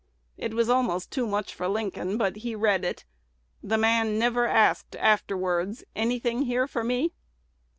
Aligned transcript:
It 0.35 0.55
was 0.55 0.67
almost 0.67 1.11
too 1.11 1.27
much 1.27 1.53
for 1.53 1.67
Lincoln, 1.67 2.17
but 2.17 2.37
he 2.37 2.55
read 2.55 2.83
it. 2.83 3.05
The 3.61 3.77
man 3.77 4.17
never 4.17 4.47
asked 4.47 4.95
afterwards, 4.95 5.83
'Any 5.95 6.17
thing 6.17 6.45
here 6.45 6.65
for 6.67 6.83
me?" 6.83 7.13